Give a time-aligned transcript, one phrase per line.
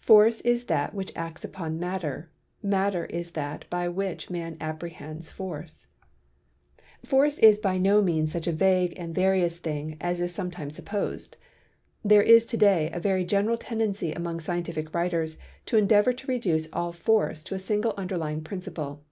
[0.00, 2.28] Force is that which acts upon Matter,
[2.64, 5.86] Matter is that by which man apprehends Force.
[7.04, 11.36] Force is by no means such a vague and various thing as is sometimes supposed.
[12.04, 16.68] There is to day a very general tendency among scientific writers to endeavor to reduce
[16.72, 19.04] all force to a single underlying principle.